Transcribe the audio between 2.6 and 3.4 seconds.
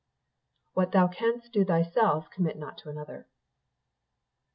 TO ANOTHER.